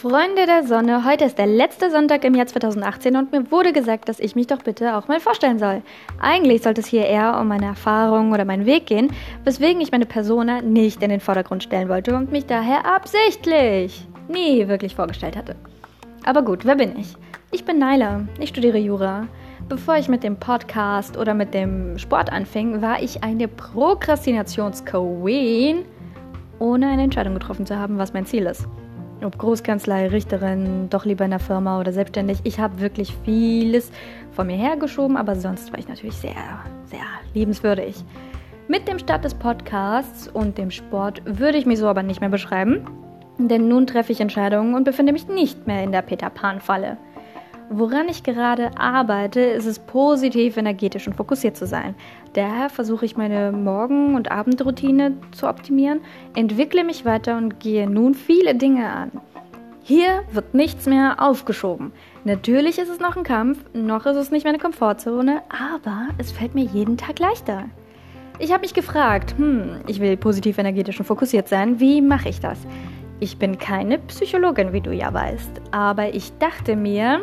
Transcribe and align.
Freunde 0.00 0.46
der 0.46 0.66
Sonne, 0.66 1.04
heute 1.04 1.26
ist 1.26 1.36
der 1.36 1.46
letzte 1.46 1.90
Sonntag 1.90 2.24
im 2.24 2.34
Jahr 2.34 2.46
2018 2.46 3.16
und 3.16 3.32
mir 3.32 3.50
wurde 3.50 3.74
gesagt, 3.74 4.08
dass 4.08 4.18
ich 4.18 4.34
mich 4.34 4.46
doch 4.46 4.62
bitte 4.62 4.96
auch 4.96 5.08
mal 5.08 5.20
vorstellen 5.20 5.58
soll. 5.58 5.82
Eigentlich 6.18 6.62
sollte 6.62 6.80
es 6.80 6.86
hier 6.86 7.04
eher 7.04 7.38
um 7.38 7.48
meine 7.48 7.66
Erfahrung 7.66 8.32
oder 8.32 8.46
meinen 8.46 8.64
Weg 8.64 8.86
gehen, 8.86 9.12
weswegen 9.44 9.82
ich 9.82 9.92
meine 9.92 10.06
Persona 10.06 10.62
nicht 10.62 11.02
in 11.02 11.10
den 11.10 11.20
Vordergrund 11.20 11.64
stellen 11.64 11.90
wollte 11.90 12.16
und 12.16 12.32
mich 12.32 12.46
daher 12.46 12.86
absichtlich 12.86 14.08
nie 14.26 14.68
wirklich 14.68 14.94
vorgestellt 14.94 15.36
hatte. 15.36 15.54
Aber 16.24 16.40
gut, 16.40 16.64
wer 16.64 16.76
bin 16.76 16.98
ich? 16.98 17.14
Ich 17.50 17.66
bin 17.66 17.78
Naila, 17.78 18.22
ich 18.38 18.48
studiere 18.48 18.78
Jura. 18.78 19.26
Bevor 19.68 19.98
ich 19.98 20.08
mit 20.08 20.22
dem 20.22 20.36
Podcast 20.36 21.18
oder 21.18 21.34
mit 21.34 21.52
dem 21.52 21.98
Sport 21.98 22.32
anfing, 22.32 22.80
war 22.80 23.02
ich 23.02 23.22
eine 23.22 23.48
Prokrastinations-Queen, 23.48 25.84
ohne 26.58 26.88
eine 26.88 27.02
Entscheidung 27.02 27.34
getroffen 27.34 27.66
zu 27.66 27.78
haben, 27.78 27.98
was 27.98 28.14
mein 28.14 28.24
Ziel 28.24 28.46
ist 28.46 28.66
ob 29.24 29.38
Großkanzlei, 29.38 30.08
Richterin, 30.08 30.88
doch 30.90 31.04
lieber 31.04 31.24
in 31.24 31.30
der 31.30 31.40
Firma 31.40 31.80
oder 31.80 31.92
selbstständig. 31.92 32.40
Ich 32.44 32.58
habe 32.58 32.80
wirklich 32.80 33.14
vieles 33.24 33.90
von 34.32 34.46
mir 34.46 34.56
hergeschoben, 34.56 35.16
aber 35.16 35.36
sonst 35.36 35.72
war 35.72 35.78
ich 35.78 35.88
natürlich 35.88 36.16
sehr, 36.16 36.60
sehr 36.86 37.00
liebenswürdig. 37.34 38.04
Mit 38.68 38.86
dem 38.86 38.98
Start 38.98 39.24
des 39.24 39.34
Podcasts 39.34 40.28
und 40.28 40.56
dem 40.56 40.70
Sport 40.70 41.22
würde 41.24 41.58
ich 41.58 41.66
mich 41.66 41.78
so 41.78 41.88
aber 41.88 42.02
nicht 42.02 42.20
mehr 42.20 42.30
beschreiben, 42.30 42.86
denn 43.38 43.68
nun 43.68 43.86
treffe 43.86 44.12
ich 44.12 44.20
Entscheidungen 44.20 44.74
und 44.74 44.84
befinde 44.84 45.12
mich 45.12 45.28
nicht 45.28 45.66
mehr 45.66 45.82
in 45.82 45.92
der 45.92 46.02
Peter 46.02 46.30
Pan-Falle. 46.30 46.96
Woran 47.72 48.08
ich 48.08 48.24
gerade 48.24 48.76
arbeite, 48.76 49.38
ist 49.38 49.64
es 49.64 49.78
positiv, 49.78 50.56
energetisch 50.56 51.06
und 51.06 51.14
fokussiert 51.14 51.56
zu 51.56 51.68
sein. 51.68 51.94
Daher 52.32 52.68
versuche 52.68 53.04
ich 53.04 53.16
meine 53.16 53.52
Morgen- 53.52 54.16
und 54.16 54.32
Abendroutine 54.32 55.12
zu 55.30 55.48
optimieren, 55.48 56.00
entwickle 56.34 56.82
mich 56.82 57.04
weiter 57.04 57.36
und 57.36 57.60
gehe 57.60 57.88
nun 57.88 58.14
viele 58.14 58.56
Dinge 58.56 58.90
an. 58.90 59.12
Hier 59.84 60.24
wird 60.32 60.52
nichts 60.52 60.86
mehr 60.86 61.22
aufgeschoben. 61.22 61.92
Natürlich 62.24 62.80
ist 62.80 62.90
es 62.90 62.98
noch 62.98 63.16
ein 63.16 63.22
Kampf, 63.22 63.64
noch 63.72 64.04
ist 64.04 64.16
es 64.16 64.32
nicht 64.32 64.44
meine 64.44 64.58
Komfortzone, 64.58 65.42
aber 65.48 66.08
es 66.18 66.32
fällt 66.32 66.56
mir 66.56 66.64
jeden 66.64 66.96
Tag 66.96 67.20
leichter. 67.20 67.66
Ich 68.40 68.50
habe 68.50 68.62
mich 68.62 68.74
gefragt, 68.74 69.36
hm, 69.38 69.82
ich 69.86 70.00
will 70.00 70.16
positiv, 70.16 70.58
energetisch 70.58 70.98
und 70.98 71.06
fokussiert 71.06 71.46
sein, 71.46 71.78
wie 71.78 72.02
mache 72.02 72.30
ich 72.30 72.40
das? 72.40 72.58
Ich 73.20 73.38
bin 73.38 73.58
keine 73.58 73.98
Psychologin, 73.98 74.72
wie 74.72 74.80
du 74.80 74.92
ja 74.92 75.14
weißt, 75.14 75.60
aber 75.70 76.12
ich 76.14 76.36
dachte 76.38 76.74
mir, 76.74 77.22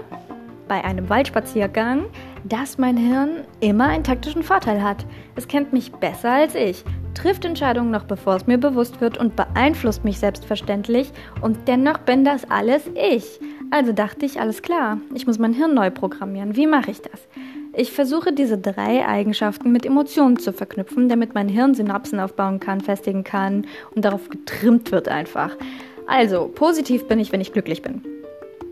bei 0.67 0.83
einem 0.83 1.09
Waldspaziergang, 1.09 2.05
dass 2.43 2.77
mein 2.77 2.97
Hirn 2.97 3.43
immer 3.59 3.85
einen 3.85 4.03
taktischen 4.03 4.43
Vorteil 4.43 4.81
hat. 4.81 5.05
Es 5.35 5.47
kennt 5.47 5.73
mich 5.73 5.91
besser 5.91 6.31
als 6.31 6.55
ich, 6.55 6.83
trifft 7.13 7.45
Entscheidungen 7.45 7.91
noch 7.91 8.03
bevor 8.03 8.35
es 8.35 8.47
mir 8.47 8.57
bewusst 8.57 9.01
wird 9.01 9.17
und 9.17 9.35
beeinflusst 9.35 10.03
mich 10.03 10.19
selbstverständlich 10.19 11.11
und 11.41 11.67
dennoch 11.67 11.97
bin 11.99 12.23
das 12.23 12.49
alles 12.49 12.83
ich. 12.95 13.39
Also 13.69 13.91
dachte 13.91 14.25
ich, 14.25 14.39
alles 14.39 14.61
klar, 14.61 14.99
ich 15.13 15.27
muss 15.27 15.39
mein 15.39 15.53
Hirn 15.53 15.73
neu 15.73 15.91
programmieren. 15.91 16.55
Wie 16.55 16.67
mache 16.67 16.91
ich 16.91 17.01
das? 17.01 17.27
Ich 17.73 17.91
versuche 17.91 18.31
diese 18.33 18.57
drei 18.57 19.05
Eigenschaften 19.05 19.71
mit 19.71 19.85
Emotionen 19.85 20.37
zu 20.37 20.53
verknüpfen, 20.53 21.09
damit 21.09 21.35
mein 21.35 21.49
Hirn 21.49 21.75
Synapsen 21.75 22.19
aufbauen 22.19 22.59
kann, 22.59 22.81
festigen 22.81 23.23
kann 23.23 23.67
und 23.93 24.05
darauf 24.05 24.29
getrimmt 24.29 24.91
wird 24.91 25.09
einfach. 25.09 25.55
Also, 26.07 26.47
positiv 26.47 27.07
bin 27.07 27.19
ich, 27.19 27.33
wenn 27.33 27.41
ich 27.41 27.51
glücklich 27.51 27.81
bin. 27.81 28.01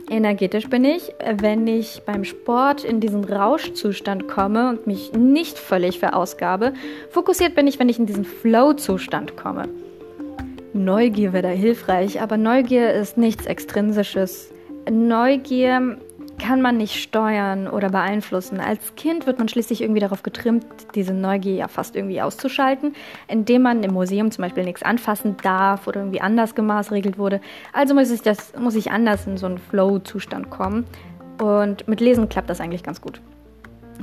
Energetisch 0.10 0.70
bin 0.70 0.86
ich, 0.86 1.14
wenn 1.40 1.66
ich 1.66 2.04
beim 2.06 2.24
Sport 2.24 2.84
in 2.84 3.00
diesen 3.00 3.24
Rauschzustand 3.24 4.28
komme 4.28 4.70
und 4.70 4.86
mich 4.86 5.14
nicht 5.14 5.58
völlig 5.58 6.00
verausgabe. 6.00 6.74
Fokussiert 7.10 7.56
bin 7.56 7.66
ich, 7.66 7.80
wenn 7.80 7.90
ich 7.90 7.98
in 7.98 8.06
diesen 8.06 8.26
Flow-Zustand 8.26 9.36
komme. 9.36 9.68
Neugier 10.74 11.34
wäre 11.34 11.44
da 11.44 11.50
hilfreich, 11.50 12.22
aber 12.22 12.38
Neugier 12.38 12.94
ist 12.94 13.18
nichts 13.18 13.46
Extrinsisches. 13.48 14.52
Neugier 14.90 15.98
kann 16.46 16.62
man 16.62 16.78
nicht 16.78 17.02
steuern 17.02 17.68
oder 17.68 17.90
beeinflussen. 17.90 18.60
Als 18.60 18.94
Kind 18.96 19.26
wird 19.26 19.40
man 19.40 19.48
schließlich 19.48 19.82
irgendwie 19.82 20.00
darauf 20.00 20.22
getrimmt, 20.22 20.64
diese 20.94 21.12
Neugier 21.12 21.56
ja 21.56 21.68
fast 21.68 21.96
irgendwie 21.96 22.22
auszuschalten, 22.22 22.94
indem 23.28 23.64
man 23.64 23.82
im 23.82 23.94
Museum 23.94 24.30
zum 24.30 24.44
Beispiel 24.44 24.64
nichts 24.64 24.84
anfassen 24.84 25.38
darf 25.42 25.88
oder 25.88 26.02
irgendwie 26.02 26.22
anders 26.22 26.54
gemaßregelt 26.54 27.18
wurde. 27.18 27.42
Also 27.74 27.96
muss 27.96 28.12
ich, 28.12 28.22
das, 28.22 28.54
muss 28.60 28.76
ich 28.76 28.92
anders 28.92 29.26
in 29.26 29.38
so 29.38 29.48
einen 29.48 29.58
Flow-Zustand 29.58 30.52
kommen. 30.52 30.86
Und 31.42 31.88
mit 31.88 32.00
Lesen 32.00 32.30
klappt 32.30 32.52
das 32.52 32.62
eigentlich 32.62 32.84
ganz 32.84 33.02
gut. 33.02 33.22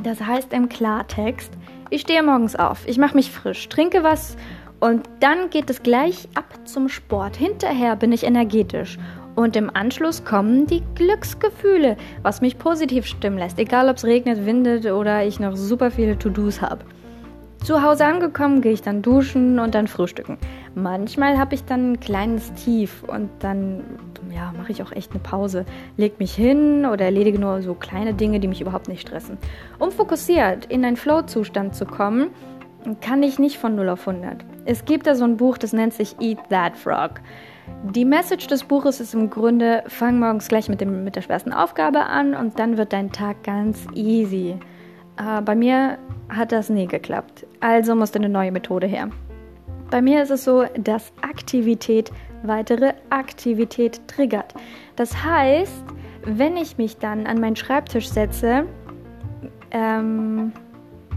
Das 0.02 0.20
heißt 0.20 0.52
im 0.52 0.68
Klartext, 0.68 1.52
ich 1.90 2.00
stehe 2.00 2.24
morgens 2.24 2.56
auf, 2.56 2.88
ich 2.88 2.98
mache 2.98 3.14
mich 3.14 3.30
frisch, 3.30 3.68
trinke 3.68 4.02
was 4.02 4.36
und 4.80 5.08
dann 5.20 5.48
geht 5.50 5.70
es 5.70 5.84
gleich 5.84 6.28
ab 6.34 6.46
zum 6.64 6.88
Sport. 6.88 7.36
Hinterher 7.36 7.94
bin 7.94 8.10
ich 8.10 8.24
energetisch 8.24 8.98
und 9.34 9.56
im 9.56 9.70
Anschluss 9.74 10.24
kommen 10.24 10.66
die 10.66 10.82
Glücksgefühle, 10.94 11.96
was 12.22 12.40
mich 12.40 12.58
positiv 12.58 13.06
stimmen 13.06 13.38
lässt, 13.38 13.58
egal 13.58 13.88
ob 13.88 13.96
es 13.96 14.04
regnet, 14.04 14.44
windet 14.46 14.86
oder 14.86 15.24
ich 15.24 15.40
noch 15.40 15.56
super 15.56 15.90
viele 15.90 16.18
To-Dos 16.18 16.60
habe. 16.60 16.84
Zu 17.64 17.80
Hause 17.80 18.04
angekommen 18.06 18.60
gehe 18.60 18.72
ich 18.72 18.82
dann 18.82 19.02
duschen 19.02 19.60
und 19.60 19.76
dann 19.76 19.86
frühstücken. 19.86 20.36
Manchmal 20.74 21.38
habe 21.38 21.54
ich 21.54 21.64
dann 21.64 21.92
ein 21.92 22.00
kleines 22.00 22.52
Tief 22.54 23.04
und 23.04 23.30
dann 23.38 23.84
ja, 24.34 24.52
mache 24.58 24.72
ich 24.72 24.82
auch 24.82 24.90
echt 24.90 25.12
eine 25.12 25.20
Pause. 25.20 25.64
Leg 25.96 26.18
mich 26.18 26.34
hin 26.34 26.86
oder 26.86 27.04
erledige 27.04 27.38
nur 27.38 27.62
so 27.62 27.74
kleine 27.74 28.14
Dinge, 28.14 28.40
die 28.40 28.48
mich 28.48 28.60
überhaupt 28.60 28.88
nicht 28.88 29.06
stressen. 29.06 29.38
Um 29.78 29.92
fokussiert 29.92 30.66
in 30.66 30.84
einen 30.84 30.96
Flow-Zustand 30.96 31.76
zu 31.76 31.84
kommen, 31.84 32.30
kann 33.00 33.22
ich 33.22 33.38
nicht 33.38 33.58
von 33.58 33.76
0 33.76 33.90
auf 33.90 34.08
100. 34.08 34.44
Es 34.64 34.84
gibt 34.84 35.06
da 35.06 35.14
so 35.14 35.24
ein 35.24 35.36
Buch, 35.36 35.56
das 35.56 35.72
nennt 35.72 35.94
sich 35.94 36.16
Eat 36.20 36.38
That 36.50 36.76
Frog. 36.76 37.20
Die 37.94 38.04
Message 38.04 38.46
des 38.46 38.64
Buches 38.64 39.00
ist 39.00 39.14
im 39.14 39.28
Grunde, 39.28 39.82
fang 39.86 40.18
morgens 40.18 40.48
gleich 40.48 40.68
mit, 40.68 40.80
dem, 40.80 41.04
mit 41.04 41.16
der 41.16 41.22
schwersten 41.22 41.52
Aufgabe 41.52 42.00
an 42.00 42.34
und 42.34 42.58
dann 42.58 42.76
wird 42.76 42.92
dein 42.92 43.12
Tag 43.12 43.42
ganz 43.44 43.86
easy. 43.94 44.56
Äh, 45.16 45.42
bei 45.42 45.54
mir 45.54 45.98
hat 46.28 46.52
das 46.52 46.70
nie 46.70 46.86
geklappt, 46.86 47.46
also 47.60 47.94
musste 47.94 48.18
eine 48.18 48.28
neue 48.28 48.52
Methode 48.52 48.86
her. 48.86 49.10
Bei 49.90 50.00
mir 50.00 50.22
ist 50.22 50.30
es 50.30 50.44
so, 50.44 50.64
dass 50.78 51.12
Aktivität 51.20 52.10
weitere 52.42 52.94
Aktivität 53.10 54.00
triggert. 54.08 54.54
Das 54.96 55.22
heißt, 55.22 55.84
wenn 56.24 56.56
ich 56.56 56.78
mich 56.78 56.96
dann 56.98 57.26
an 57.26 57.40
meinen 57.40 57.56
Schreibtisch 57.56 58.08
setze, 58.08 58.66
ähm, 59.70 60.52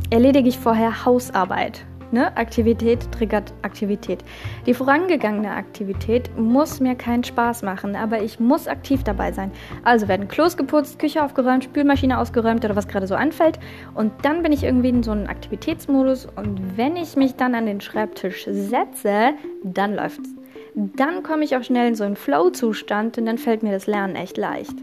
erledige 0.09 0.49
ich 0.49 0.59
vorher 0.59 1.05
Hausarbeit. 1.05 1.85
Ne? 2.15 2.31
Aktivität 2.37 3.11
triggert 3.11 3.51
Aktivität. 3.61 4.23
Die 4.65 4.73
vorangegangene 4.73 5.51
Aktivität 5.51 6.29
muss 6.37 6.79
mir 6.79 6.95
keinen 6.95 7.25
Spaß 7.25 7.61
machen, 7.63 7.97
aber 7.97 8.21
ich 8.21 8.39
muss 8.39 8.69
aktiv 8.69 9.03
dabei 9.03 9.33
sein. 9.33 9.51
Also 9.83 10.07
werden 10.07 10.29
Klos 10.29 10.55
geputzt, 10.55 10.97
Küche 10.97 11.21
aufgeräumt, 11.21 11.65
Spülmaschine 11.65 12.17
ausgeräumt 12.17 12.63
oder 12.63 12.77
was 12.77 12.87
gerade 12.87 13.05
so 13.05 13.15
anfällt. 13.15 13.59
Und 13.95 14.13
dann 14.21 14.43
bin 14.43 14.53
ich 14.53 14.63
irgendwie 14.63 14.87
in 14.87 15.03
so 15.03 15.11
einem 15.11 15.27
Aktivitätsmodus. 15.27 16.25
Und 16.37 16.77
wenn 16.77 16.95
ich 16.95 17.17
mich 17.17 17.35
dann 17.35 17.53
an 17.53 17.65
den 17.65 17.81
Schreibtisch 17.81 18.45
setze, 18.45 19.33
dann 19.65 19.93
läuft's. 19.93 20.29
Dann 20.73 21.21
komme 21.21 21.43
ich 21.43 21.57
auch 21.57 21.63
schnell 21.63 21.89
in 21.89 21.95
so 21.95 22.05
einen 22.05 22.15
Flow-Zustand 22.15 23.17
und 23.17 23.25
dann 23.25 23.37
fällt 23.37 23.61
mir 23.61 23.73
das 23.73 23.87
Lernen 23.87 24.15
echt 24.15 24.37
leicht. 24.37 24.75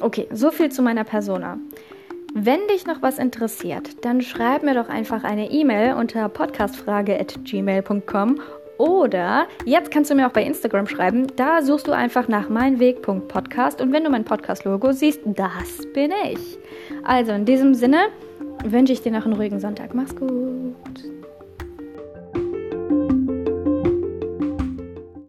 Okay, 0.00 0.26
so 0.32 0.50
viel 0.50 0.70
zu 0.70 0.80
meiner 0.80 1.04
Persona. 1.04 1.58
Wenn 2.38 2.68
dich 2.68 2.86
noch 2.86 3.00
was 3.00 3.18
interessiert, 3.18 4.04
dann 4.04 4.20
schreib 4.20 4.62
mir 4.62 4.74
doch 4.74 4.90
einfach 4.90 5.24
eine 5.24 5.50
E-Mail 5.50 5.94
unter 5.94 6.28
podcastfrage.gmail.com 6.28 8.40
oder 8.76 9.46
jetzt 9.64 9.90
kannst 9.90 10.10
du 10.10 10.14
mir 10.14 10.26
auch 10.26 10.32
bei 10.32 10.44
Instagram 10.44 10.86
schreiben. 10.86 11.28
Da 11.36 11.62
suchst 11.62 11.86
du 11.86 11.92
einfach 11.92 12.28
nach 12.28 12.50
meinweg.podcast 12.50 13.80
und 13.80 13.90
wenn 13.94 14.04
du 14.04 14.10
mein 14.10 14.24
Podcast-Logo 14.24 14.92
siehst, 14.92 15.20
das 15.24 15.90
bin 15.94 16.12
ich. 16.30 16.58
Also 17.04 17.32
in 17.32 17.46
diesem 17.46 17.72
Sinne 17.72 18.08
wünsche 18.66 18.92
ich 18.92 19.00
dir 19.00 19.12
noch 19.12 19.24
einen 19.24 19.32
ruhigen 19.32 19.58
Sonntag. 19.58 19.94
Mach's 19.94 20.14
gut. 20.14 20.74